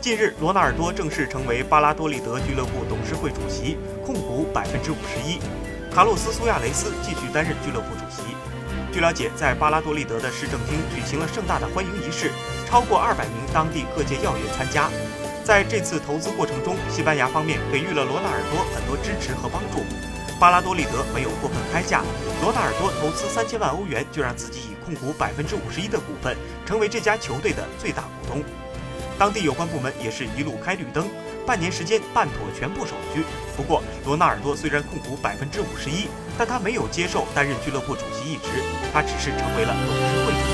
[0.00, 5.40] 近日，罗纳尔多正式成为巴拉多利德俱乐部董事会主席，控股百分之五十一。
[5.92, 8.22] 卡洛斯·苏亚雷斯继续担任俱乐部主席。
[8.92, 12.30] 据了解，在巴拉多利德的市政厅举行了盛大的欢迎仪式，
[12.68, 14.88] 超过二百名当地各界要员参加。
[15.42, 19.82] 在这次投资过程中，西班牙方面给予了罗纳尔多很多支持和帮助。
[20.38, 22.04] 巴拉多利德没有过分开价，
[22.40, 28.44] 罗纳尔多投资三千万欧元就让自己以控股百分之五十一的股份，成为这家球队的最大股东。
[29.18, 31.08] 当地有关部门也是一路开绿灯，
[31.44, 33.24] 半年时间办妥全部手续。
[33.56, 36.06] 不过，罗纳尔多虽然控股百分之五十一，
[36.38, 40.47] 但他没有接受担任俱乐部主席一职，他只是成为了董事会。